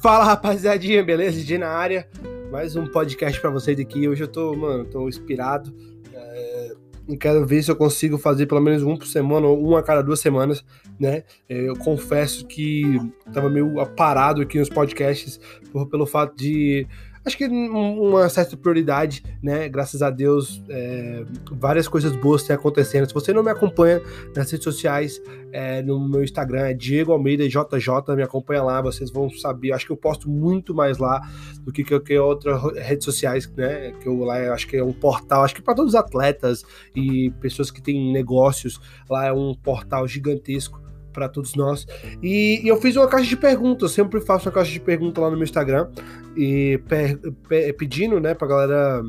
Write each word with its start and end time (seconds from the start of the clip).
Fala 0.00 0.24
rapaziadinha, 0.24 1.04
beleza? 1.04 1.36
DJ 1.36 1.58
na 1.58 1.68
área, 1.68 2.08
mais 2.50 2.74
um 2.74 2.86
podcast 2.86 3.38
para 3.38 3.50
vocês 3.50 3.78
aqui. 3.78 4.08
Hoje 4.08 4.24
eu 4.24 4.28
tô, 4.28 4.56
mano, 4.56 4.86
tô 4.86 5.06
inspirado. 5.06 5.74
É, 6.14 6.72
quero 7.20 7.46
ver 7.46 7.62
se 7.62 7.70
eu 7.70 7.76
consigo 7.76 8.16
fazer 8.16 8.46
pelo 8.46 8.62
menos 8.62 8.82
um 8.82 8.96
por 8.96 9.06
semana 9.06 9.46
ou 9.46 9.62
um 9.62 9.76
a 9.76 9.82
cada 9.82 10.00
duas 10.00 10.18
semanas, 10.18 10.64
né? 10.98 11.24
É, 11.46 11.68
eu 11.68 11.76
confesso 11.76 12.46
que 12.46 12.98
tava 13.30 13.50
meio 13.50 13.74
parado 13.94 14.40
aqui 14.40 14.58
nos 14.58 14.70
podcasts 14.70 15.38
por, 15.70 15.86
pelo 15.86 16.06
fato 16.06 16.34
de 16.34 16.86
acho 17.24 17.36
que 17.36 17.46
uma 17.46 18.28
certa 18.28 18.56
prioridade, 18.56 19.22
né? 19.42 19.68
Graças 19.68 20.02
a 20.02 20.10
Deus, 20.10 20.62
é, 20.68 21.24
várias 21.52 21.86
coisas 21.86 22.14
boas 22.16 22.42
têm 22.42 22.56
acontecendo. 22.56 23.06
Se 23.06 23.14
você 23.14 23.32
não 23.32 23.42
me 23.42 23.50
acompanha 23.50 24.00
nas 24.34 24.50
redes 24.50 24.64
sociais, 24.64 25.20
é, 25.52 25.82
no 25.82 26.00
meu 26.08 26.24
Instagram 26.24 26.68
é 26.68 26.74
Diego 26.74 27.12
Almeida 27.12 27.46
JJ, 27.46 28.16
me 28.16 28.22
acompanha 28.22 28.62
lá, 28.62 28.80
vocês 28.80 29.10
vão 29.10 29.28
saber. 29.30 29.72
Acho 29.72 29.86
que 29.86 29.92
eu 29.92 29.96
posto 29.96 30.30
muito 30.30 30.74
mais 30.74 30.98
lá 30.98 31.20
do 31.62 31.72
que 31.72 31.84
qualquer 31.84 32.20
outras 32.20 32.60
redes 32.76 33.04
sociais, 33.04 33.50
né? 33.54 33.92
Que 34.00 34.08
eu 34.08 34.18
lá 34.24 34.52
acho 34.54 34.66
que 34.66 34.76
é 34.76 34.84
um 34.84 34.92
portal, 34.92 35.44
acho 35.44 35.54
que 35.54 35.62
para 35.62 35.74
todos 35.74 35.94
os 35.94 35.98
atletas 35.98 36.64
e 36.94 37.30
pessoas 37.40 37.70
que 37.70 37.82
têm 37.82 38.12
negócios, 38.12 38.80
lá 39.08 39.26
é 39.26 39.32
um 39.32 39.54
portal 39.54 40.08
gigantesco 40.08 40.80
para 41.12 41.28
todos 41.28 41.54
nós. 41.54 41.86
E, 42.22 42.60
e, 42.64 42.68
eu 42.68 42.80
fiz 42.80 42.96
uma 42.96 43.08
caixa 43.08 43.28
de 43.28 43.36
perguntas, 43.36 43.92
sempre 43.92 44.20
faço 44.20 44.48
uma 44.48 44.54
caixa 44.54 44.70
de 44.72 44.80
perguntas 44.80 45.22
lá 45.22 45.30
no 45.30 45.36
meu 45.36 45.44
Instagram 45.44 45.88
e 46.36 46.80
per, 46.88 47.18
per, 47.48 47.76
pedindo, 47.76 48.20
né, 48.20 48.34
pra 48.34 48.48
galera 48.48 49.02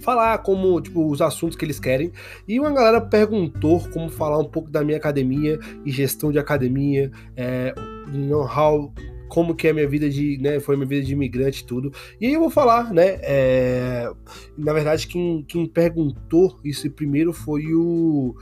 falar 0.00 0.38
como, 0.38 0.80
tipo, 0.80 1.10
os 1.10 1.20
assuntos 1.20 1.56
que 1.56 1.64
eles 1.64 1.78
querem. 1.78 2.10
E 2.48 2.58
uma 2.58 2.72
galera 2.72 3.00
perguntou 3.00 3.80
como 3.92 4.08
falar 4.08 4.38
um 4.38 4.48
pouco 4.48 4.70
da 4.70 4.82
minha 4.82 4.96
academia 4.96 5.58
e 5.84 5.90
gestão 5.90 6.32
de 6.32 6.38
academia, 6.38 7.10
é, 7.36 7.74
know-how 8.12 8.92
como 9.30 9.54
que 9.54 9.68
é 9.68 9.70
a 9.70 9.74
minha 9.74 9.88
vida 9.88 10.10
de, 10.10 10.36
né, 10.38 10.60
foi 10.60 10.74
a 10.74 10.78
minha 10.78 10.88
vida 10.88 11.06
de 11.06 11.12
imigrante 11.12 11.62
e 11.62 11.66
tudo. 11.66 11.92
E 12.20 12.26
aí 12.26 12.34
eu 12.34 12.40
vou 12.40 12.50
falar, 12.50 12.92
né, 12.92 13.20
é, 13.22 14.10
na 14.58 14.72
verdade 14.72 15.06
quem, 15.06 15.44
quem 15.46 15.66
perguntou 15.66 16.58
isso 16.64 16.90
primeiro 16.90 17.32
foi 17.32 17.72
o 17.72 18.34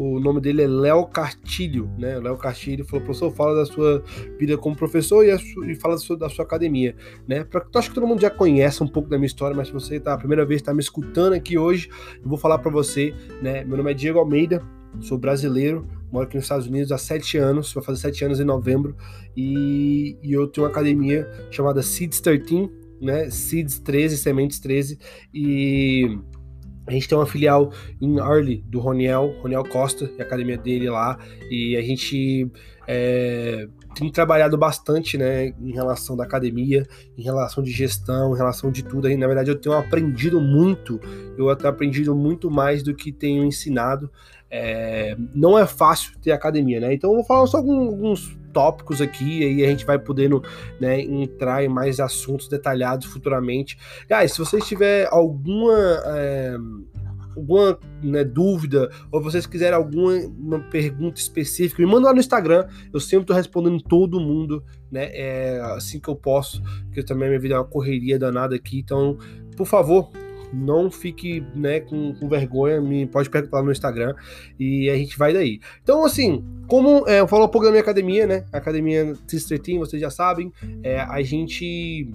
o 0.00 0.20
nome 0.20 0.40
dele 0.40 0.62
é 0.62 0.66
Léo 0.68 1.06
Cartilho, 1.06 1.90
né? 1.98 2.20
Léo 2.20 2.36
Cartilho 2.36 2.84
falou, 2.84 3.04
professor, 3.04 3.32
fala 3.32 3.56
da 3.56 3.66
sua 3.66 4.00
vida 4.38 4.56
como 4.56 4.76
professor 4.76 5.24
e, 5.24 5.34
e 5.66 5.74
fala 5.74 5.94
da 5.94 6.00
sua, 6.00 6.16
da 6.16 6.28
sua, 6.28 6.44
academia, 6.44 6.94
né? 7.26 7.42
Pra, 7.42 7.62
eu 7.62 7.80
acho 7.80 7.88
que 7.88 7.96
todo 7.96 8.06
mundo 8.06 8.20
já 8.20 8.30
conhece 8.30 8.80
um 8.80 8.86
pouco 8.86 9.08
da 9.08 9.18
minha 9.18 9.26
história, 9.26 9.56
mas 9.56 9.66
se 9.66 9.74
você 9.74 9.98
tá 9.98 10.14
a 10.14 10.16
primeira 10.16 10.46
vez 10.46 10.60
está 10.60 10.72
me 10.72 10.78
escutando 10.78 11.32
aqui 11.32 11.58
hoje, 11.58 11.90
eu 12.22 12.28
vou 12.28 12.38
falar 12.38 12.58
para 12.58 12.70
você, 12.70 13.12
né? 13.42 13.64
Meu 13.64 13.76
nome 13.76 13.90
é 13.90 13.94
Diego 13.94 14.20
Almeida, 14.20 14.62
sou 15.00 15.18
brasileiro, 15.18 15.84
moro 16.12 16.26
aqui 16.26 16.36
nos 16.36 16.44
Estados 16.44 16.68
Unidos 16.68 16.92
há 16.92 16.98
sete 16.98 17.36
anos, 17.36 17.72
vai 17.72 17.82
fazer 17.82 17.98
sete 17.98 18.24
anos 18.24 18.38
em 18.38 18.44
novembro, 18.44 18.94
e, 19.36 20.16
e 20.22 20.32
eu 20.32 20.46
tenho 20.46 20.64
uma 20.64 20.70
academia 20.70 21.28
chamada 21.50 21.82
Seeds 21.82 22.20
13, 22.20 22.70
né? 23.02 23.30
Seeds 23.30 23.80
13, 23.80 24.16
Sementes 24.16 24.60
13, 24.60 24.96
e 25.34 26.18
a 26.88 26.90
gente 26.90 27.06
tem 27.06 27.16
uma 27.16 27.26
filial 27.26 27.70
em 28.00 28.16
Early 28.16 28.64
do 28.66 28.80
Roniel, 28.80 29.34
Roniel 29.42 29.62
Costa, 29.64 30.10
a 30.18 30.22
academia 30.22 30.56
dele 30.56 30.88
lá, 30.88 31.18
e 31.50 31.76
a 31.76 31.82
gente 31.82 32.50
é, 32.86 33.68
tem 33.94 34.10
trabalhado 34.10 34.56
bastante, 34.56 35.18
né, 35.18 35.52
em 35.60 35.72
relação 35.72 36.16
da 36.16 36.24
academia, 36.24 36.86
em 37.16 37.22
relação 37.22 37.62
de 37.62 37.70
gestão, 37.70 38.34
em 38.34 38.36
relação 38.38 38.72
de 38.72 38.82
tudo. 38.82 39.06
Aí, 39.06 39.16
na 39.16 39.26
verdade, 39.26 39.50
eu 39.50 39.56
tenho 39.56 39.76
aprendido 39.76 40.40
muito, 40.40 40.98
eu 41.36 41.54
tenho 41.54 41.70
aprendido 41.70 42.14
muito 42.14 42.50
mais 42.50 42.82
do 42.82 42.94
que 42.94 43.12
tenho 43.12 43.44
ensinado. 43.44 44.10
É, 44.50 45.14
não 45.34 45.58
é 45.58 45.66
fácil 45.66 46.18
ter 46.22 46.32
academia, 46.32 46.80
né? 46.80 46.94
Então 46.94 47.10
eu 47.10 47.16
vou 47.16 47.24
falar 47.24 47.46
só 47.46 47.58
alguns 47.58 48.34
tópicos 48.52 49.00
aqui, 49.00 49.40
e 49.40 49.44
aí 49.44 49.64
a 49.64 49.68
gente 49.68 49.84
vai 49.84 49.98
podendo 49.98 50.42
né, 50.80 51.00
entrar 51.00 51.64
em 51.64 51.68
mais 51.68 52.00
assuntos 52.00 52.48
detalhados 52.48 53.06
futuramente. 53.06 53.78
Guys, 54.08 54.32
se 54.32 54.38
vocês 54.38 54.66
tiver 54.66 55.08
alguma. 55.10 55.74
É, 56.06 56.56
alguma 57.36 57.78
né, 58.02 58.24
dúvida, 58.24 58.90
ou 59.12 59.22
vocês 59.22 59.46
quiserem 59.46 59.76
alguma 59.76 60.58
pergunta 60.70 61.20
específica, 61.20 61.80
me 61.80 61.88
manda 61.88 62.08
lá 62.08 62.12
no 62.12 62.18
Instagram. 62.18 62.66
Eu 62.92 62.98
sempre 62.98 63.22
estou 63.22 63.36
respondendo 63.36 63.80
todo 63.80 64.20
mundo, 64.20 64.62
né? 64.90 65.08
É, 65.12 65.60
assim 65.76 66.00
que 66.00 66.08
eu 66.08 66.16
posso, 66.16 66.60
porque 66.86 67.02
também 67.02 67.26
a 67.26 67.30
minha 67.30 67.40
vida 67.40 67.54
é 67.54 67.58
uma 67.58 67.64
correria 67.64 68.18
danada 68.18 68.56
aqui. 68.56 68.80
Então, 68.80 69.16
por 69.56 69.66
favor, 69.66 70.10
não 70.52 70.90
fique 70.90 71.44
né, 71.54 71.80
com, 71.80 72.14
com, 72.14 72.28
vergonha, 72.28 72.80
me 72.80 73.06
pode 73.06 73.28
perguntar 73.28 73.62
no 73.62 73.70
Instagram 73.72 74.14
e 74.58 74.88
a 74.88 74.96
gente 74.96 75.18
vai 75.18 75.32
daí. 75.32 75.60
Então, 75.82 76.04
assim, 76.04 76.44
como 76.66 77.08
é, 77.08 77.20
eu 77.20 77.28
falo 77.28 77.44
um 77.44 77.48
pouco 77.48 77.66
da 77.66 77.70
minha 77.70 77.82
academia, 77.82 78.26
né? 78.26 78.44
Academia 78.52 79.14
Sister 79.26 79.58
Team, 79.58 79.78
vocês 79.78 80.00
já 80.00 80.10
sabem, 80.10 80.52
é, 80.82 81.00
a 81.00 81.22
gente 81.22 82.10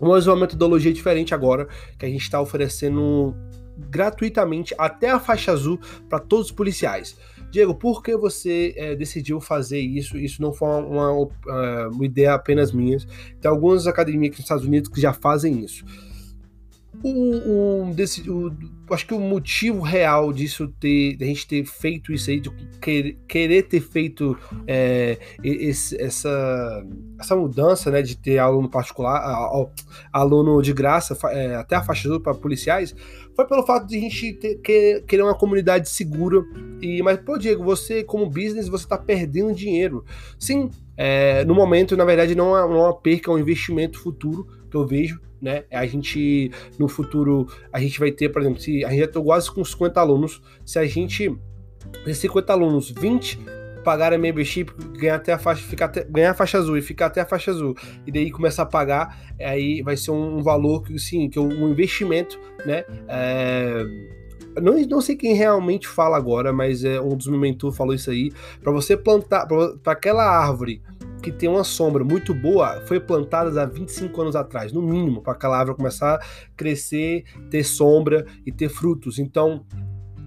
usa 0.00 0.30
uma 0.30 0.40
metodologia 0.40 0.92
diferente 0.92 1.34
agora, 1.34 1.68
que 1.98 2.06
a 2.06 2.08
gente 2.08 2.22
está 2.22 2.40
oferecendo 2.40 3.34
gratuitamente 3.90 4.74
até 4.78 5.10
a 5.10 5.20
faixa 5.20 5.52
azul 5.52 5.78
para 6.08 6.18
todos 6.18 6.46
os 6.46 6.52
policiais. 6.52 7.16
Diego, 7.50 7.74
por 7.74 8.02
que 8.02 8.16
você 8.16 8.74
é, 8.76 8.94
decidiu 8.94 9.40
fazer 9.40 9.80
isso? 9.80 10.18
Isso 10.18 10.42
não 10.42 10.52
foi 10.52 10.68
uma, 10.68 11.10
uma, 11.10 11.88
uma 11.88 12.04
ideia 12.04 12.34
apenas 12.34 12.72
minha. 12.72 12.98
Tem 13.40 13.50
algumas 13.50 13.86
academias 13.86 14.30
aqui 14.30 14.38
nos 14.38 14.44
Estados 14.44 14.64
Unidos 14.64 14.90
que 14.90 15.00
já 15.00 15.12
fazem 15.12 15.64
isso 15.64 15.84
um, 17.04 17.84
um 17.84 17.92
desse, 17.92 18.28
o, 18.30 18.52
acho 18.90 19.06
que 19.06 19.14
o 19.14 19.20
motivo 19.20 19.80
real 19.80 20.32
disso 20.32 20.68
ter, 20.80 21.16
de 21.16 21.24
a 21.24 21.26
gente 21.26 21.46
ter 21.46 21.64
feito 21.64 22.12
isso 22.12 22.30
aí, 22.30 22.40
de 22.40 22.50
querer, 22.80 23.18
querer 23.28 23.62
ter 23.64 23.80
feito 23.80 24.36
é, 24.66 25.18
esse, 25.42 26.00
essa, 26.00 26.84
essa 27.18 27.36
mudança, 27.36 27.90
né, 27.90 28.02
de 28.02 28.16
ter 28.16 28.38
aluno 28.38 28.68
particular, 28.68 29.20
aluno 30.12 30.60
de 30.62 30.72
graça, 30.72 31.16
é, 31.30 31.56
até 31.56 31.76
a 31.76 31.82
faixa 31.82 32.08
azul 32.08 32.20
para 32.20 32.34
policiais, 32.34 32.94
foi 33.34 33.46
pelo 33.46 33.64
fato 33.64 33.86
de 33.86 33.96
a 33.96 34.00
gente 34.00 34.32
ter, 34.34 35.02
querer 35.02 35.22
uma 35.22 35.36
comunidade 35.36 35.88
segura. 35.90 36.42
E, 36.80 37.02
mas, 37.02 37.18
pô, 37.18 37.36
Diego, 37.36 37.62
você, 37.62 38.02
como 38.02 38.26
business, 38.26 38.68
você 38.68 38.84
está 38.84 38.96
perdendo 38.96 39.54
dinheiro. 39.54 40.04
Sim, 40.38 40.70
é, 40.96 41.44
no 41.44 41.54
momento, 41.54 41.96
na 41.96 42.04
verdade, 42.04 42.34
não 42.34 42.56
é 42.56 42.64
uma 42.64 42.94
perca, 42.94 43.30
é 43.30 43.34
um 43.34 43.38
investimento 43.38 44.00
futuro 44.00 44.46
eu 44.76 44.86
vejo 44.86 45.20
né? 45.40 45.64
A 45.70 45.86
gente, 45.86 46.50
no 46.78 46.88
futuro, 46.88 47.46
a 47.72 47.80
gente 47.80 47.98
vai 47.98 48.10
ter, 48.10 48.28
por 48.30 48.42
exemplo, 48.42 48.60
se 48.60 48.84
a 48.84 48.90
gente 48.90 49.00
já 49.00 49.08
tá 49.08 49.20
quase 49.20 49.50
com 49.50 49.64
50 49.64 50.00
alunos, 50.00 50.42
se 50.64 50.78
a 50.78 50.86
gente, 50.86 51.34
desses 52.04 52.18
50 52.22 52.52
alunos, 52.52 52.90
20 52.90 53.38
pagar 53.84 54.12
a 54.12 54.18
membership, 54.18 54.72
ganhar 54.98 55.14
até 55.14 55.32
a 55.32 55.38
faixa, 55.38 55.62
ficar 55.62 55.84
até, 55.84 56.02
ganhar 56.02 56.32
a 56.32 56.34
faixa 56.34 56.58
azul 56.58 56.76
e 56.76 56.82
ficar 56.82 57.06
até 57.06 57.20
a 57.20 57.26
faixa 57.26 57.52
azul, 57.52 57.76
e 58.04 58.10
daí 58.10 58.32
começar 58.32 58.64
a 58.64 58.66
pagar, 58.66 59.16
aí 59.40 59.80
vai 59.82 59.96
ser 59.96 60.10
um, 60.10 60.38
um 60.38 60.42
valor 60.42 60.82
que, 60.82 60.98
sim, 60.98 61.28
que 61.28 61.38
é 61.38 61.40
um 61.40 61.68
investimento, 61.68 62.36
né? 62.64 62.84
É, 63.06 63.84
não, 64.60 64.74
não 64.88 65.00
sei 65.00 65.14
quem 65.14 65.34
realmente 65.34 65.86
fala 65.86 66.16
agora, 66.16 66.52
mas 66.52 66.82
é 66.82 67.00
um 67.00 67.16
dos 67.16 67.28
meus 67.28 67.40
mentores 67.40 67.76
falou 67.76 67.94
isso 67.94 68.10
aí, 68.10 68.32
para 68.60 68.72
você 68.72 68.96
plantar, 68.96 69.46
para 69.46 69.92
aquela 69.92 70.24
árvore 70.24 70.82
que 71.26 71.32
tem 71.32 71.48
uma 71.48 71.64
sombra 71.64 72.04
muito 72.04 72.32
boa, 72.32 72.80
foi 72.82 73.00
plantada 73.00 73.60
há 73.60 73.66
25 73.66 74.22
anos 74.22 74.36
atrás, 74.36 74.72
no 74.72 74.80
mínimo, 74.80 75.20
para 75.20 75.32
aquela 75.32 75.58
árvore 75.58 75.76
começar 75.76 76.14
a 76.14 76.20
crescer, 76.56 77.24
ter 77.50 77.64
sombra 77.64 78.24
e 78.46 78.52
ter 78.52 78.68
frutos. 78.68 79.18
Então, 79.18 79.66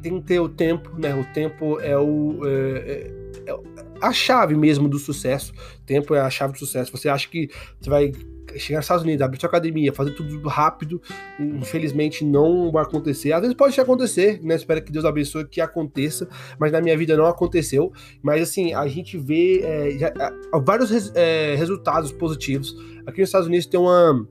tem 0.01 0.19
que 0.19 0.27
ter 0.27 0.41
o 0.41 0.49
tempo, 0.49 0.91
né? 0.99 1.15
O 1.15 1.23
tempo 1.33 1.79
é 1.79 1.97
o. 1.97 2.41
É, 2.45 3.13
é, 3.47 3.51
é 3.51 3.59
a 4.01 4.11
chave 4.11 4.55
mesmo 4.55 4.89
do 4.89 4.99
sucesso. 4.99 5.53
Tempo 5.85 6.13
é 6.13 6.19
a 6.19 6.29
chave 6.29 6.51
do 6.51 6.59
sucesso. 6.59 6.91
Você 6.91 7.07
acha 7.07 7.29
que 7.29 7.49
você 7.79 7.89
vai 7.89 8.11
chegar 8.57 8.79
nos 8.79 8.85
Estados 8.85 9.03
Unidos, 9.03 9.21
abrir 9.21 9.39
sua 9.39 9.49
academia, 9.49 9.93
fazer 9.93 10.11
tudo 10.11 10.47
rápido, 10.47 11.01
infelizmente 11.39 12.23
não 12.25 12.71
vai 12.71 12.83
acontecer. 12.83 13.33
Às 13.33 13.41
vezes 13.41 13.55
pode 13.55 13.79
acontecer, 13.79 14.39
né? 14.43 14.55
Espero 14.55 14.81
que 14.81 14.91
Deus 14.91 15.05
abençoe 15.05 15.47
que 15.47 15.61
aconteça, 15.61 16.27
mas 16.57 16.71
na 16.71 16.81
minha 16.81 16.97
vida 16.97 17.15
não 17.15 17.25
aconteceu. 17.25 17.91
Mas 18.21 18.41
assim, 18.41 18.73
a 18.73 18.87
gente 18.87 19.17
vê 19.17 19.61
é, 19.61 19.91
já, 19.97 20.13
vários 20.63 20.89
res, 20.89 21.11
é, 21.15 21.55
resultados 21.55 22.11
positivos. 22.11 22.75
Aqui 23.05 23.21
nos 23.21 23.29
Estados 23.29 23.47
Unidos 23.47 23.65
tem 23.65 23.79
uma, 23.79 24.27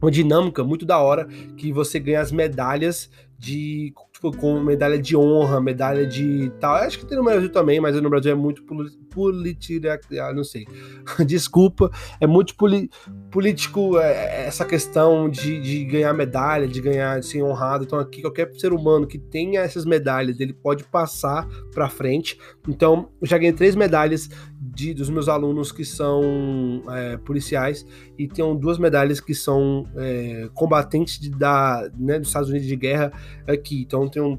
uma 0.00 0.10
dinâmica 0.10 0.62
muito 0.64 0.86
da 0.86 0.98
hora 0.98 1.26
que 1.56 1.72
você 1.72 1.98
ganha 1.98 2.20
as 2.20 2.32
medalhas 2.32 3.10
de 3.38 3.94
tipo, 4.18 4.36
com 4.36 4.60
medalha 4.60 4.98
de 4.98 5.16
honra, 5.16 5.60
medalha 5.60 6.04
de 6.04 6.50
tal. 6.60 6.74
Acho 6.74 6.98
que 6.98 7.06
tem 7.06 7.16
no 7.16 7.22
Brasil 7.22 7.48
também, 7.50 7.80
mas 7.80 7.94
no 8.00 8.10
Brasil 8.10 8.32
é 8.32 8.34
muito 8.34 8.62
política, 9.10 10.00
ah, 10.20 10.34
não 10.34 10.42
sei. 10.42 10.66
Desculpa, 11.24 11.90
é 12.20 12.26
muito 12.26 12.56
poli, 12.56 12.90
político 13.30 13.98
é, 13.98 14.12
é, 14.12 14.46
essa 14.46 14.64
questão 14.64 15.28
de, 15.30 15.60
de 15.60 15.84
ganhar 15.84 16.12
medalha, 16.12 16.66
de 16.66 16.80
ganhar, 16.80 17.20
de 17.20 17.26
ser 17.26 17.42
honrado. 17.42 17.84
Então 17.84 17.98
aqui 17.98 18.20
qualquer 18.20 18.52
ser 18.54 18.72
humano 18.72 19.06
que 19.06 19.18
tenha 19.18 19.60
essas 19.60 19.84
medalhas, 19.84 20.40
ele 20.40 20.52
pode 20.52 20.82
passar 20.84 21.46
para 21.72 21.88
frente. 21.88 22.38
Então, 22.68 23.08
eu 23.20 23.26
já 23.26 23.38
ganhei 23.38 23.52
três 23.52 23.76
medalhas 23.76 24.28
de, 24.74 24.94
dos 24.94 25.08
meus 25.10 25.28
alunos 25.28 25.72
que 25.72 25.84
são 25.84 26.82
é, 26.90 27.16
policiais 27.16 27.86
e 28.18 28.26
tenho 28.26 28.54
duas 28.54 28.78
medalhas 28.78 29.20
que 29.20 29.34
são 29.34 29.86
é, 29.96 30.48
combatentes 30.54 31.18
de, 31.18 31.30
da, 31.30 31.90
né, 31.98 32.18
dos 32.18 32.28
Estados 32.28 32.48
Unidos 32.48 32.68
de 32.68 32.76
guerra 32.76 33.12
aqui. 33.46 33.82
Então 33.82 34.10
um, 34.16 34.34
uh, 34.34 34.38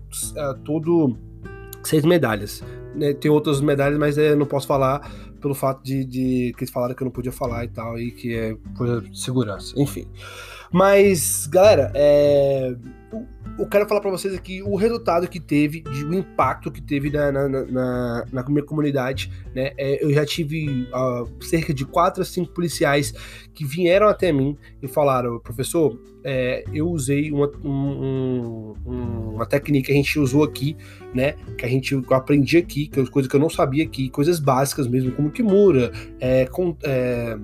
todo 0.64 1.18
seis 1.84 2.04
medalhas. 2.04 2.64
Né? 2.96 3.14
Tem 3.14 3.30
outras 3.32 3.62
medalhas, 3.62 3.98
mas 3.98 4.18
é, 4.18 4.36
não 4.36 4.46
posso 4.46 4.68
falar 4.68 5.10
pelo 5.40 5.56
fato 5.56 5.84
de, 5.84 6.04
de, 6.04 6.54
que 6.58 6.64
eles 6.64 6.72
falaram 6.72 6.94
que 6.94 7.02
eu 7.02 7.06
não 7.06 7.12
podia 7.12 7.32
falar 7.32 7.64
e 7.64 7.70
tal, 7.70 7.98
e 7.98 8.12
que 8.12 8.36
é 8.36 8.58
de 9.02 9.20
segurança, 9.20 9.74
enfim. 9.78 10.06
Mas, 10.72 11.48
galera, 11.48 11.92
é, 11.96 12.76
eu 13.58 13.68
quero 13.68 13.88
falar 13.88 14.00
para 14.00 14.10
vocês 14.10 14.34
aqui 14.34 14.64
o 14.64 14.76
resultado 14.76 15.28
que 15.28 15.40
teve, 15.40 15.82
de, 15.82 16.06
o 16.06 16.14
impacto 16.14 16.72
que 16.72 16.82
teve 16.82 17.10
na, 17.10 17.32
na, 17.32 17.50
na, 17.50 18.26
na 18.32 18.44
minha 18.50 18.64
comunidade. 18.64 19.32
Né? 19.54 19.74
É, 19.78 20.04
eu 20.04 20.14
já 20.14 20.26
tive 20.26 20.88
uh, 20.94 21.44
cerca 21.44 21.74
de 21.74 21.86
quatro 21.86 22.22
a 22.22 22.26
cinco 22.26 22.54
policiais 22.54 23.14
que 23.54 23.66
vieram 23.66 24.08
até 24.08 24.32
mim 24.32 24.58
e 24.82 24.88
falaram, 24.88 25.40
professor, 25.40 26.00
é, 26.32 26.64
eu 26.72 26.88
usei 26.88 27.32
uma, 27.32 27.52
um, 27.66 28.76
um, 28.86 29.32
uma 29.34 29.48
técnica 29.48 29.88
que 29.88 29.92
a 29.92 29.96
gente 29.96 30.20
usou 30.20 30.44
aqui, 30.44 30.78
né? 31.12 31.34
Que 31.58 31.66
a 31.66 31.68
gente 31.68 31.92
eu 31.96 32.04
aprendi 32.12 32.56
aqui, 32.56 32.86
que 32.86 33.00
é 33.00 33.06
coisas 33.08 33.28
que 33.28 33.36
eu 33.36 33.40
não 33.40 33.50
sabia 33.50 33.84
aqui, 33.84 34.10
coisas 34.10 34.40
básicas 34.40 34.88
mesmo, 34.88 35.12
como 35.12 35.32
Kimura, 35.32 35.92
é, 36.20 36.48
é, 36.84 37.38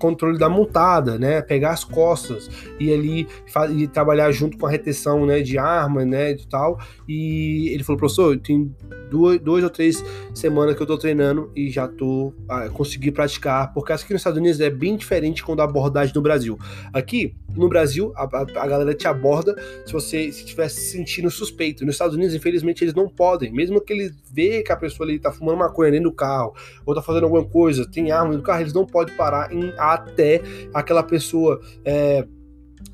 controle 0.00 0.36
da 0.36 0.48
montada, 0.48 1.16
né? 1.16 1.42
Pegar 1.42 1.70
as 1.70 1.84
costas 1.84 2.50
e 2.80 2.92
ali 2.92 3.28
e 3.76 3.86
trabalhar 3.86 4.32
junto 4.32 4.58
com 4.58 4.66
a 4.66 4.70
retenção, 4.70 5.24
né? 5.24 5.40
De 5.40 5.56
arma, 5.56 6.04
né? 6.04 6.34
De 6.34 6.48
tal. 6.48 6.80
E 7.08 7.68
ele 7.72 7.84
falou, 7.84 8.00
professor, 8.00 8.36
tem 8.38 8.74
duas, 9.14 9.38
duas 9.38 9.62
ou 9.62 9.70
três 9.70 10.04
semanas 10.34 10.74
que 10.74 10.82
eu 10.82 10.86
tô 10.86 10.98
treinando 10.98 11.52
e 11.54 11.70
já 11.70 11.86
tô 11.86 12.32
ah, 12.48 12.68
consegui 12.68 13.12
praticar, 13.12 13.72
porque 13.72 13.92
aqui 13.92 14.12
nos 14.12 14.20
Estados 14.20 14.38
Unidos 14.40 14.60
é 14.60 14.70
bem 14.70 14.96
diferente 14.96 15.44
quando 15.44 15.60
a 15.60 15.64
abordagem 15.64 16.12
no 16.14 16.20
Brasil. 16.20 16.58
Aqui 16.92 17.34
no 17.56 17.68
Brasil 17.68 18.12
a, 18.16 18.23
a, 18.24 18.62
a 18.62 18.66
galera 18.66 18.94
te 18.94 19.06
aborda 19.06 19.54
se 19.86 19.92
você 19.92 20.22
estiver 20.26 20.68
se 20.68 20.92
sentindo 20.92 21.30
suspeito. 21.30 21.84
Nos 21.84 21.94
Estados 21.94 22.14
Unidos, 22.14 22.34
infelizmente, 22.34 22.84
eles 22.84 22.94
não 22.94 23.08
podem. 23.08 23.52
Mesmo 23.52 23.80
que 23.80 23.92
eles 23.92 24.14
vê 24.32 24.62
que 24.62 24.72
a 24.72 24.76
pessoa 24.76 25.08
ali 25.08 25.18
tá 25.18 25.30
fumando 25.32 25.58
maconha 25.58 25.90
dentro 25.90 26.10
do 26.10 26.14
carro, 26.16 26.54
ou 26.84 26.94
tá 26.94 27.02
fazendo 27.02 27.24
alguma 27.24 27.44
coisa, 27.44 27.88
tem 27.88 28.10
arma 28.10 28.34
no 28.34 28.42
carro, 28.42 28.62
eles 28.62 28.72
não 28.72 28.86
podem 28.86 29.14
parar 29.16 29.52
em, 29.52 29.72
até 29.78 30.40
aquela 30.72 31.02
pessoa. 31.02 31.60
É, 31.84 32.26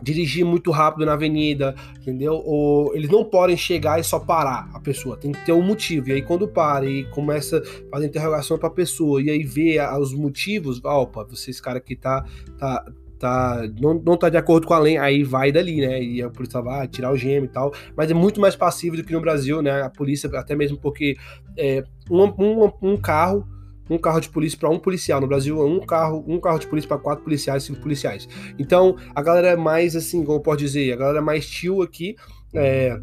dirigir 0.02 0.44
muito 0.44 0.70
rápido 0.70 1.04
na 1.04 1.12
avenida, 1.12 1.74
entendeu? 2.00 2.34
Ou 2.44 2.94
eles 2.94 3.10
não 3.10 3.24
podem 3.24 3.56
chegar 3.56 3.98
e 4.00 4.04
só 4.04 4.18
parar 4.18 4.70
a 4.72 4.80
pessoa, 4.80 5.16
tem 5.16 5.32
que 5.32 5.44
ter 5.44 5.52
um 5.52 5.62
motivo. 5.62 6.08
E 6.08 6.12
aí 6.12 6.22
quando 6.22 6.48
para 6.48 6.86
e 6.86 7.04
começa 7.10 7.58
a 7.58 7.90
fazer 7.90 8.06
interrogação 8.06 8.58
para 8.58 8.68
a 8.68 8.72
pessoa 8.72 9.22
e 9.22 9.30
aí 9.30 9.42
vê 9.42 9.78
os 9.98 10.14
motivos, 10.14 10.82
opa, 10.84 11.24
você 11.24 11.50
esse 11.50 11.60
cara 11.60 11.78
aqui 11.78 11.96
tá 11.96 12.24
tá 12.58 12.84
tá, 13.20 13.62
não, 13.78 13.94
não 13.94 14.16
tá 14.16 14.30
de 14.30 14.38
acordo 14.38 14.66
com 14.66 14.72
a 14.72 14.78
lei, 14.78 14.96
aí 14.96 15.22
vai 15.22 15.52
dali, 15.52 15.80
né? 15.80 16.02
E 16.02 16.22
a 16.22 16.30
polícia 16.30 16.60
vai 16.60 16.88
tirar 16.88 17.12
o 17.12 17.16
gêmeo 17.16 17.44
e 17.44 17.48
tal. 17.48 17.72
Mas 17.94 18.10
é 18.10 18.14
muito 18.14 18.40
mais 18.40 18.56
passivo 18.56 18.96
do 18.96 19.04
que 19.04 19.12
no 19.12 19.20
Brasil, 19.20 19.60
né? 19.60 19.82
A 19.82 19.90
polícia, 19.90 20.28
até 20.34 20.56
mesmo 20.56 20.78
porque 20.78 21.16
é, 21.56 21.84
um, 22.10 22.24
um, 22.24 22.72
um 22.82 22.96
carro 22.96 23.46
um 23.90 23.98
carro 23.98 24.20
de 24.20 24.28
polícia 24.28 24.56
para 24.56 24.70
um 24.70 24.78
policial. 24.78 25.20
No 25.20 25.26
Brasil 25.26 25.60
é 25.60 25.64
um 25.64 25.80
carro, 25.80 26.24
um 26.26 26.38
carro 26.38 26.60
de 26.60 26.66
polícia 26.68 26.86
para 26.86 26.98
quatro 26.98 27.24
policiais, 27.24 27.64
cinco 27.64 27.80
policiais. 27.80 28.28
Então 28.56 28.96
a 29.14 29.20
galera 29.20 29.48
é 29.48 29.56
mais 29.56 29.96
assim, 29.96 30.24
como 30.24 30.40
posso 30.40 30.58
dizer, 30.58 30.92
a 30.92 30.96
galera 30.96 31.18
é 31.18 31.20
mais 31.20 31.44
tio 31.44 31.82
aqui. 31.82 32.14
É, 32.54 32.96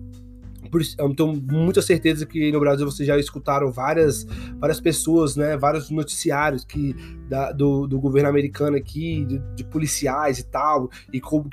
eu 0.97 1.15
tenho 1.15 1.41
muita 1.51 1.81
certeza 1.81 2.25
que 2.25 2.51
no 2.51 2.59
Brasil 2.59 2.85
vocês 2.85 3.07
já 3.07 3.17
escutaram 3.17 3.71
várias, 3.71 4.25
várias 4.59 4.79
pessoas, 4.79 5.35
né, 5.35 5.57
vários 5.57 5.89
noticiários 5.89 6.63
que 6.63 6.95
da, 7.29 7.51
do, 7.51 7.87
do 7.87 7.99
governo 7.99 8.29
americano 8.29 8.77
aqui, 8.77 9.25
de, 9.25 9.39
de, 9.55 9.63
policiais 9.63 10.39
e 10.39 10.45
tal, 10.45 10.89
e 11.11 11.19
como 11.19 11.49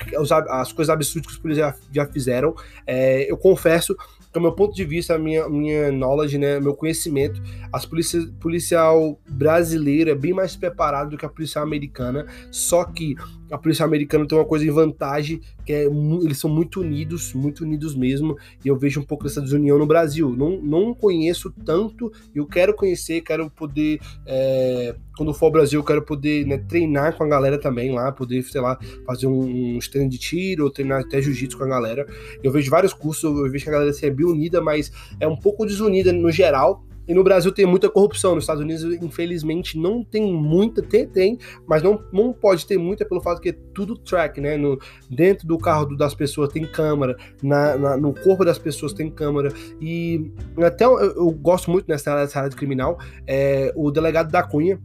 as 0.49 0.71
coisas 0.71 0.93
absurdas 0.93 1.27
que 1.27 1.33
os 1.33 1.39
policiais 1.39 1.75
já, 1.91 2.03
já 2.03 2.11
fizeram. 2.11 2.53
É, 2.85 3.29
eu 3.29 3.37
confesso 3.37 3.95
do 4.35 4.41
meu 4.41 4.51
ponto 4.51 4.75
de 4.75 4.83
vista, 4.83 5.15
a 5.15 5.17
minha, 5.17 5.47
minha 5.47 5.91
knowledge, 5.93 6.37
né, 6.37 6.59
meu 6.59 6.75
conhecimento, 6.75 7.41
as 7.71 7.85
polícia, 7.85 8.21
policial 8.39 9.17
brasileira 9.29 10.11
é 10.11 10.15
bem 10.15 10.33
mais 10.33 10.57
preparada 10.57 11.09
do 11.09 11.17
que 11.17 11.25
a 11.25 11.29
policial 11.29 11.63
americana, 11.63 12.25
só 12.51 12.83
que 12.83 13.15
a 13.51 13.57
polícia 13.57 13.85
americana 13.85 14.27
tem 14.27 14.37
uma 14.37 14.45
coisa 14.45 14.65
em 14.65 14.71
vantagem, 14.71 15.41
que 15.65 15.73
é 15.73 15.85
eles 15.85 16.37
são 16.37 16.49
muito 16.49 16.81
unidos, 16.81 17.33
muito 17.33 17.63
unidos 17.63 17.95
mesmo, 17.95 18.37
e 18.63 18.67
eu 18.67 18.77
vejo 18.77 18.99
um 18.99 19.03
pouco 19.03 19.23
dessa 19.23 19.41
desunião 19.41 19.77
no 19.77 19.85
Brasil. 19.85 20.35
Não, 20.35 20.61
não 20.61 20.93
conheço 20.93 21.53
tanto, 21.63 22.11
eu 22.33 22.45
quero 22.45 22.73
conhecer, 22.73 23.21
quero 23.21 23.49
poder, 23.49 23.99
é, 24.25 24.95
quando 25.17 25.33
for 25.33 25.45
ao 25.45 25.51
Brasil, 25.51 25.79
eu 25.79 25.83
quero 25.83 26.01
poder 26.01 26.45
né, 26.45 26.57
treinar 26.57 27.15
com 27.15 27.23
a 27.23 27.27
galera 27.27 27.59
também 27.59 27.91
lá, 27.93 28.11
poder, 28.11 28.43
sei 28.43 28.61
lá, 28.61 28.77
fazer 29.05 29.27
um, 29.27 29.75
um 29.75 29.79
treino 29.91 30.09
de 30.09 30.17
tiro, 30.17 30.63
ou 30.63 30.71
treinar 30.71 31.01
até 31.01 31.21
jiu-jitsu 31.21 31.57
com 31.57 31.63
a 31.63 31.67
galera. 31.67 32.05
Eu 32.43 32.51
vejo 32.51 32.69
vários 32.69 32.93
cursos, 32.93 33.23
eu 33.23 33.49
vejo 33.51 33.63
que 33.63 33.69
a 33.69 33.73
galera 33.73 33.91
assim, 33.91 34.07
é 34.07 34.09
bem 34.09 34.25
unida, 34.25 34.61
mas 34.61 34.91
é 35.19 35.27
um 35.27 35.35
pouco 35.35 35.65
desunida 35.65 36.11
no 36.11 36.31
geral, 36.31 36.83
e 37.07 37.13
no 37.13 37.23
Brasil 37.23 37.51
tem 37.51 37.65
muita 37.65 37.89
corrupção. 37.89 38.35
Nos 38.35 38.43
Estados 38.43 38.61
Unidos, 38.61 38.83
infelizmente, 39.01 39.77
não 39.77 40.03
tem 40.03 40.31
muita. 40.33 40.81
Tem, 40.81 41.07
tem, 41.07 41.37
mas 41.67 41.81
não, 41.83 42.01
não 42.11 42.33
pode 42.33 42.65
ter 42.65 42.77
muita 42.77 43.05
pelo 43.05 43.21
fato 43.21 43.41
que 43.41 43.49
é 43.49 43.55
tudo 43.73 43.97
track, 43.97 44.41
né? 44.41 44.57
No, 44.57 44.79
dentro 45.09 45.47
do 45.47 45.57
carro 45.57 45.95
das 45.95 46.13
pessoas 46.15 46.51
tem 46.51 46.65
câmera, 46.65 47.15
na, 47.41 47.77
na, 47.77 47.97
no 47.97 48.13
corpo 48.13 48.43
das 48.43 48.57
pessoas 48.57 48.93
tem 48.93 49.09
câmera. 49.09 49.53
E 49.79 50.31
até 50.57 50.85
eu, 50.85 50.97
eu 50.99 51.31
gosto 51.31 51.69
muito 51.69 51.87
nessa 51.87 52.11
área, 52.11 52.23
nessa 52.23 52.39
área 52.39 52.49
de 52.49 52.55
criminal. 52.55 52.97
É, 53.27 53.71
o 53.75 53.91
delegado 53.91 54.31
da 54.31 54.41
Cunha, 54.43 54.79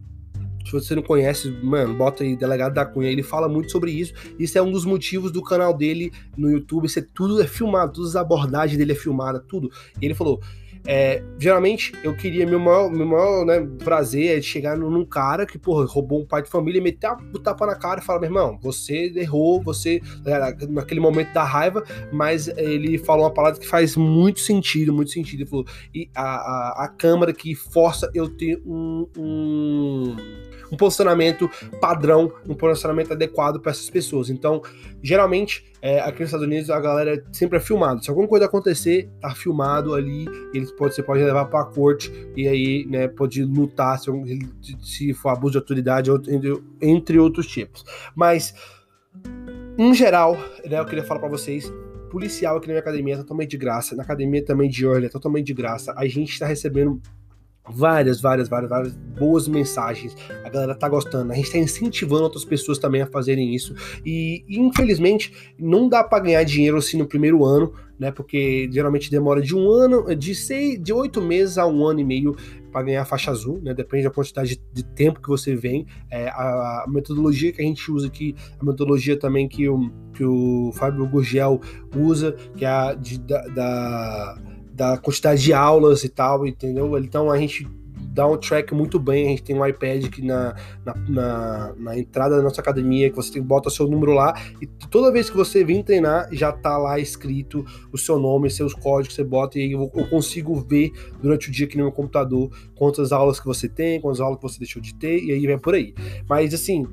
se 0.64 0.72
você 0.72 0.94
não 0.94 1.02
conhece, 1.02 1.50
mano, 1.62 1.94
bota 1.94 2.22
aí 2.22 2.36
Delegado 2.36 2.74
da 2.74 2.84
Cunha, 2.84 3.10
ele 3.10 3.22
fala 3.22 3.48
muito 3.48 3.70
sobre 3.70 3.90
isso. 3.90 4.12
Isso 4.38 4.58
é 4.58 4.62
um 4.62 4.70
dos 4.70 4.84
motivos 4.84 5.32
do 5.32 5.42
canal 5.42 5.76
dele 5.76 6.12
no 6.36 6.50
YouTube. 6.50 6.86
Isso 6.86 6.98
é, 6.98 7.04
tudo 7.14 7.40
é 7.42 7.46
filmado, 7.46 7.92
todas 7.92 8.10
as 8.10 8.16
abordagens 8.16 8.76
dele 8.76 8.92
é 8.92 8.94
filmada, 8.94 9.40
tudo. 9.40 9.70
E 10.00 10.04
ele 10.04 10.14
falou: 10.14 10.40
é, 10.86 11.22
geralmente 11.38 11.92
eu 12.02 12.16
queria, 12.16 12.46
meu 12.46 12.58
maior, 12.58 12.90
meu 12.90 13.06
maior 13.06 13.44
né, 13.44 13.60
prazer 13.84 14.38
é 14.38 14.42
chegar 14.42 14.76
num 14.76 15.04
cara 15.04 15.44
que, 15.44 15.58
porra, 15.58 15.84
roubou 15.84 16.20
um 16.20 16.26
pai 16.26 16.42
de 16.42 16.48
família 16.48 16.78
e 16.78 16.82
meter 16.82 17.10
o 17.34 17.38
tapa 17.38 17.66
na 17.66 17.74
cara 17.74 18.00
e 18.00 18.04
falar: 18.04 18.20
meu 18.20 18.28
irmão, 18.28 18.58
você 18.62 19.12
errou, 19.14 19.62
você. 19.62 20.00
É, 20.24 20.66
naquele 20.68 21.00
momento 21.00 21.32
da 21.32 21.44
raiva, 21.44 21.84
mas 22.12 22.48
ele 22.48 22.98
falou 22.98 23.24
uma 23.24 23.32
palavra 23.32 23.60
que 23.60 23.66
faz 23.66 23.96
muito 23.96 24.40
sentido, 24.40 24.92
muito 24.92 25.10
sentido. 25.10 25.40
Ele 25.40 25.50
falou: 25.50 25.66
e 25.94 26.08
a, 26.14 26.22
a, 26.22 26.84
a 26.84 26.88
câmera 26.88 27.32
que 27.32 27.54
força 27.54 28.10
eu 28.14 28.28
ter 28.28 28.60
um, 28.64 29.06
um 29.16 30.16
um 30.70 30.76
posicionamento 30.76 31.50
padrão, 31.80 32.32
um 32.48 32.54
posicionamento 32.54 33.12
adequado 33.12 33.60
para 33.60 33.72
essas 33.72 33.90
pessoas. 33.90 34.30
Então, 34.30 34.62
geralmente, 35.02 35.64
é, 35.82 36.00
aqui 36.00 36.20
nos 36.20 36.28
Estados 36.28 36.46
Unidos, 36.46 36.70
a 36.70 36.80
galera 36.80 37.24
sempre 37.32 37.58
é 37.58 37.60
filmado. 37.60 38.02
Se 38.04 38.10
alguma 38.10 38.28
coisa 38.28 38.46
acontecer, 38.46 39.10
tá 39.20 39.34
filmado 39.34 39.94
ali, 39.94 40.26
eles 40.54 40.70
pode, 40.72 40.94
você 40.94 41.02
pode 41.02 41.22
levar 41.22 41.46
para 41.46 41.60
a 41.60 41.64
corte 41.64 42.12
e 42.36 42.46
aí, 42.46 42.86
né, 42.86 43.08
pode 43.08 43.42
lutar 43.44 43.98
se, 43.98 44.10
se 44.82 45.14
for 45.14 45.30
abuso 45.30 45.52
de 45.52 45.58
autoridade, 45.58 46.10
entre, 46.80 47.18
outros 47.18 47.46
tipos. 47.46 47.84
Mas, 48.14 48.54
em 49.78 49.94
geral, 49.94 50.36
né, 50.64 50.78
eu 50.78 50.84
queria 50.84 51.04
falar 51.04 51.20
para 51.20 51.28
vocês 51.28 51.72
policial 52.10 52.56
aqui 52.56 52.66
na 52.66 52.72
minha 52.72 52.80
academia 52.80 53.14
é 53.14 53.18
totalmente 53.18 53.50
de 53.50 53.56
graça, 53.56 53.94
na 53.94 54.02
academia 54.02 54.44
também 54.44 54.68
de 54.68 54.84
Early 54.84 55.06
é 55.06 55.08
totalmente 55.08 55.46
de 55.46 55.54
graça. 55.54 55.94
A 55.96 56.06
gente 56.06 56.32
está 56.32 56.44
recebendo 56.44 57.00
várias, 57.68 58.20
várias, 58.20 58.48
várias, 58.48 58.70
várias 58.70 58.94
boas 58.94 59.46
mensagens. 59.46 60.16
A 60.44 60.48
galera 60.48 60.74
tá 60.74 60.88
gostando. 60.88 61.32
A 61.32 61.34
gente 61.34 61.52
tá 61.52 61.58
incentivando 61.58 62.24
outras 62.24 62.44
pessoas 62.44 62.78
também 62.78 63.02
a 63.02 63.06
fazerem 63.06 63.54
isso. 63.54 63.74
E, 64.04 64.44
infelizmente, 64.48 65.54
não 65.58 65.88
dá 65.88 66.02
para 66.02 66.24
ganhar 66.24 66.42
dinheiro 66.44 66.76
assim 66.76 66.96
no 66.96 67.06
primeiro 67.06 67.44
ano, 67.44 67.72
né? 67.98 68.10
Porque 68.10 68.68
geralmente 68.72 69.10
demora 69.10 69.42
de 69.42 69.54
um 69.54 69.70
ano, 69.70 70.14
de 70.14 70.34
seis, 70.34 70.82
de 70.82 70.92
oito 70.92 71.20
meses 71.20 71.58
a 71.58 71.66
um 71.66 71.84
ano 71.84 72.00
e 72.00 72.04
meio 72.04 72.34
para 72.72 72.82
ganhar 72.82 73.02
a 73.02 73.04
faixa 73.04 73.30
azul, 73.30 73.60
né? 73.62 73.74
Depende 73.74 74.04
da 74.04 74.10
quantidade 74.10 74.56
de, 74.56 74.62
de 74.72 74.84
tempo 74.84 75.20
que 75.20 75.28
você 75.28 75.54
vem. 75.54 75.86
É, 76.10 76.28
a, 76.28 76.84
a, 76.84 76.86
metodologia 76.88 77.52
que 77.52 77.60
a 77.60 77.64
gente 77.64 77.90
usa 77.90 78.06
aqui, 78.06 78.34
a 78.58 78.64
metodologia 78.64 79.18
também 79.18 79.48
que 79.48 79.68
o, 79.68 79.90
que 80.14 80.24
o 80.24 80.70
Fábio 80.72 81.06
Gurgel 81.06 81.60
usa, 81.94 82.32
que 82.56 82.64
é 82.64 82.68
a 82.68 82.94
de, 82.94 83.18
da, 83.18 83.42
da 83.48 84.38
da 84.80 84.96
quantidade 84.96 85.42
de 85.42 85.52
aulas 85.52 86.04
e 86.04 86.08
tal, 86.08 86.46
entendeu? 86.46 86.96
Então 86.96 87.30
a 87.30 87.36
gente 87.36 87.68
dá 88.14 88.26
um 88.26 88.38
track 88.38 88.74
muito 88.74 88.98
bem. 88.98 89.26
A 89.26 89.28
gente 89.28 89.42
tem 89.42 89.54
um 89.54 89.66
iPad 89.66 90.06
aqui 90.06 90.24
na, 90.24 90.56
na, 90.82 90.94
na, 91.06 91.74
na 91.76 91.98
entrada 91.98 92.38
da 92.38 92.42
nossa 92.42 92.62
academia, 92.62 93.10
que 93.10 93.14
você 93.14 93.30
tem, 93.30 93.42
bota 93.42 93.68
seu 93.68 93.86
número 93.86 94.14
lá, 94.14 94.32
e 94.58 94.66
toda 94.66 95.12
vez 95.12 95.28
que 95.28 95.36
você 95.36 95.62
vem 95.62 95.82
treinar, 95.82 96.30
já 96.32 96.50
tá 96.50 96.78
lá 96.78 96.98
escrito 96.98 97.62
o 97.92 97.98
seu 97.98 98.18
nome, 98.18 98.48
seus 98.48 98.72
códigos 98.72 99.08
que 99.08 99.14
você 99.16 99.24
bota, 99.24 99.58
e 99.58 99.72
eu, 99.72 99.90
eu 99.94 100.08
consigo 100.08 100.54
ver 100.54 100.92
durante 101.20 101.50
o 101.50 101.52
dia 101.52 101.66
aqui 101.66 101.76
no 101.76 101.84
meu 101.84 101.92
computador 101.92 102.50
quantas 102.74 103.12
aulas 103.12 103.38
que 103.38 103.44
você 103.44 103.68
tem, 103.68 104.00
quantas 104.00 104.22
aulas 104.22 104.38
que 104.38 104.48
você 104.48 104.58
deixou 104.60 104.80
de 104.80 104.94
ter, 104.94 105.22
e 105.22 105.30
aí 105.30 105.46
vem 105.46 105.58
por 105.58 105.74
aí. 105.74 105.92
Mas 106.26 106.54
assim, 106.54 106.86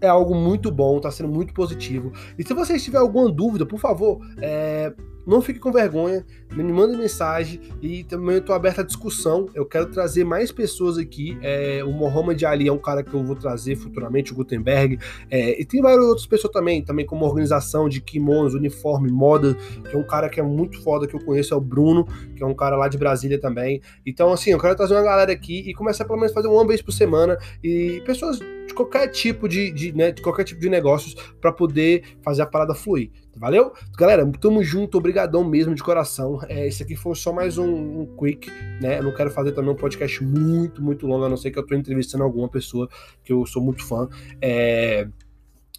é 0.00 0.06
algo 0.06 0.32
muito 0.32 0.70
bom, 0.70 1.00
tá 1.00 1.10
sendo 1.10 1.28
muito 1.28 1.52
positivo. 1.52 2.12
E 2.38 2.44
se 2.44 2.54
você 2.54 2.78
tiver 2.78 2.98
alguma 2.98 3.28
dúvida, 3.32 3.66
por 3.66 3.80
favor, 3.80 4.20
é, 4.40 4.94
não 5.26 5.40
fique 5.40 5.58
com 5.58 5.72
vergonha, 5.72 6.24
me 6.52 6.62
manda 6.72 6.96
mensagem 6.96 7.60
e 7.82 8.04
também 8.04 8.40
tô 8.40 8.52
aberto 8.52 8.80
à 8.80 8.82
discussão. 8.82 9.48
Eu 9.54 9.66
quero 9.66 9.86
trazer 9.86 10.24
mais 10.24 10.52
pessoas 10.52 10.98
aqui. 10.98 11.36
É, 11.42 11.82
o 11.84 11.92
Mohamed 11.92 12.44
Ali 12.46 12.68
é 12.68 12.72
um 12.72 12.78
cara 12.78 13.02
que 13.02 13.12
eu 13.14 13.24
vou 13.24 13.34
trazer 13.34 13.76
futuramente, 13.76 14.32
o 14.32 14.36
Gutenberg. 14.36 14.98
É, 15.30 15.60
e 15.60 15.64
tem 15.64 15.80
várias 15.80 16.04
outras 16.04 16.26
pessoas 16.26 16.52
também, 16.52 16.82
também 16.82 17.06
como 17.06 17.24
organização 17.24 17.88
de 17.88 18.00
kimonos, 18.00 18.54
uniforme, 18.54 19.10
moda, 19.10 19.54
que 19.88 19.94
é 19.94 19.98
um 19.98 20.06
cara 20.06 20.28
que 20.28 20.38
é 20.38 20.42
muito 20.42 20.82
foda 20.82 21.06
que 21.06 21.14
eu 21.14 21.20
conheço, 21.24 21.54
é 21.54 21.56
o 21.56 21.60
Bruno, 21.60 22.06
que 22.36 22.42
é 22.42 22.46
um 22.46 22.54
cara 22.54 22.76
lá 22.76 22.88
de 22.88 22.98
Brasília 22.98 23.40
também. 23.40 23.80
Então, 24.06 24.32
assim, 24.32 24.50
eu 24.50 24.58
quero 24.58 24.76
trazer 24.76 24.94
uma 24.94 25.02
galera 25.02 25.32
aqui 25.32 25.64
e 25.66 25.74
começar 25.74 26.04
pelo 26.04 26.18
menos 26.18 26.32
fazer 26.32 26.48
uma 26.48 26.66
vez 26.66 26.82
por 26.82 26.92
semana. 26.92 27.38
E 27.62 28.02
pessoas 28.04 28.38
de 28.66 28.74
qualquer 28.74 29.08
tipo 29.08 29.48
de, 29.48 29.70
de, 29.70 29.92
né, 29.92 30.12
de 30.12 30.22
qualquer 30.22 30.44
tipo 30.44 30.60
de 30.60 30.68
negócios 30.68 31.14
para 31.40 31.52
poder 31.52 32.16
fazer 32.22 32.42
a 32.42 32.46
parada 32.46 32.74
fluir. 32.74 33.10
Valeu? 33.36 33.72
Galera, 33.98 34.24
tamo 34.40 34.62
junto, 34.62 34.96
obrigadão 34.96 35.44
mesmo 35.44 35.74
de 35.74 35.82
coração. 35.82 36.40
É, 36.48 36.68
esse 36.68 36.82
aqui 36.82 36.94
foi 36.94 37.14
só 37.14 37.32
mais 37.32 37.58
um, 37.58 38.02
um, 38.02 38.16
quick, 38.16 38.48
né? 38.80 38.98
Eu 38.98 39.02
não 39.02 39.12
quero 39.12 39.30
fazer 39.30 39.52
também 39.52 39.72
um 39.72 39.76
podcast 39.76 40.22
muito, 40.22 40.80
muito 40.82 41.06
longo, 41.06 41.24
a 41.24 41.28
não 41.28 41.36
ser 41.36 41.50
que 41.50 41.58
eu 41.58 41.66
tô 41.66 41.74
entrevistando 41.74 42.22
alguma 42.22 42.48
pessoa 42.48 42.88
que 43.24 43.32
eu 43.32 43.44
sou 43.44 43.60
muito 43.60 43.84
fã. 43.84 44.08
É, 44.40 45.08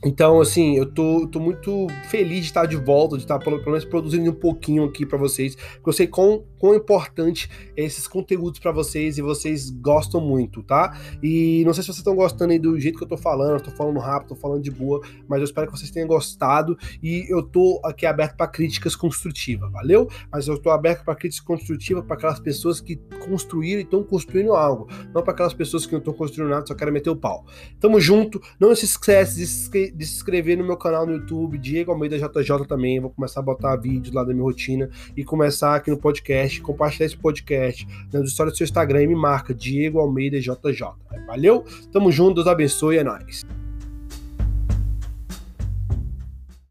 então, 0.03 0.41
assim, 0.41 0.75
eu 0.77 0.85
tô, 0.85 1.25
tô 1.25 1.39
muito 1.39 1.87
feliz 2.09 2.41
de 2.41 2.45
estar 2.47 2.65
de 2.65 2.75
volta, 2.75 3.15
de 3.15 3.23
estar 3.23 3.39
pelo, 3.39 3.63
menos 3.63 3.85
produzindo 3.85 4.29
um 4.29 4.33
pouquinho 4.33 4.83
aqui 4.83 5.05
para 5.05 5.17
vocês, 5.17 5.55
porque 5.55 5.89
eu 5.89 5.93
sei 5.93 6.05
quão, 6.05 6.43
quão 6.59 6.75
importante 6.75 7.49
esses 7.77 8.05
conteúdos 8.05 8.59
para 8.59 8.73
vocês 8.73 9.17
e 9.17 9.21
vocês 9.21 9.69
gostam 9.69 10.19
muito, 10.19 10.61
tá? 10.61 10.99
E 11.23 11.63
não 11.65 11.73
sei 11.73 11.81
se 11.81 11.87
vocês 11.87 11.99
estão 11.99 12.13
gostando 12.13 12.51
aí 12.51 12.59
do 12.59 12.77
jeito 12.77 12.97
que 12.97 13.05
eu 13.05 13.07
tô 13.07 13.15
falando, 13.15 13.53
eu 13.53 13.63
tô 13.63 13.71
falando 13.71 13.97
rápido, 13.99 14.29
tô 14.29 14.35
falando 14.35 14.61
de 14.61 14.69
boa, 14.69 15.01
mas 15.29 15.39
eu 15.39 15.45
espero 15.45 15.71
que 15.71 15.77
vocês 15.77 15.89
tenham 15.89 16.07
gostado 16.07 16.77
e 17.01 17.25
eu 17.29 17.41
tô 17.41 17.79
aqui 17.83 18.05
aberto 18.05 18.35
para 18.35 18.47
críticas 18.47 18.97
construtivas, 18.97 19.71
valeu? 19.71 20.09
Mas 20.29 20.47
eu 20.47 20.61
tô 20.61 20.71
aberto 20.71 21.05
para 21.05 21.15
críticas 21.15 21.45
construtivas 21.45 22.03
para 22.05 22.17
aquelas 22.17 22.39
pessoas 22.39 22.81
que 22.81 22.97
construíram 23.25 23.79
e 23.79 23.83
estão 23.83 24.03
construindo 24.03 24.53
algo, 24.53 24.87
não 25.13 25.23
para 25.23 25.31
aquelas 25.31 25.53
pessoas 25.53 25.85
que 25.85 25.93
não 25.93 25.99
estão 25.99 26.13
construindo 26.13 26.49
nada, 26.49 26.67
só 26.67 26.75
querem 26.75 26.93
meter 26.93 27.09
o 27.09 27.15
pau. 27.15 27.45
Tamo 27.79 27.99
junto, 27.99 28.41
não 28.59 28.75
se 28.75 28.83
esquece 28.85 29.47
se 29.47 29.84
de 29.91 30.05
se 30.05 30.15
inscrever 30.15 30.57
no 30.57 30.63
meu 30.63 30.77
canal 30.77 31.05
no 31.05 31.13
YouTube, 31.13 31.57
Diego 31.57 31.91
Almeida 31.91 32.17
JJ 32.17 32.65
também. 32.67 32.99
Vou 32.99 33.09
começar 33.09 33.39
a 33.39 33.43
botar 33.43 33.75
vídeos 33.75 34.13
lá 34.13 34.23
da 34.23 34.33
minha 34.33 34.43
rotina 34.43 34.89
e 35.15 35.23
começar 35.23 35.75
aqui 35.75 35.89
no 35.89 35.97
podcast, 35.97 36.61
compartilhar 36.61 37.05
esse 37.05 37.17
podcast 37.17 37.87
nas 38.11 38.29
histórias 38.29 38.53
do 38.53 38.57
seu 38.57 38.65
Instagram 38.65 39.03
e 39.03 39.07
me 39.07 39.15
marca, 39.15 39.53
Diego 39.53 39.99
Almeida 39.99 40.39
JJ. 40.39 40.87
Valeu? 41.27 41.63
Tamo 41.91 42.11
junto, 42.11 42.35
Deus 42.35 42.47
abençoe, 42.47 42.97
é 42.97 43.03
nóis. 43.03 43.64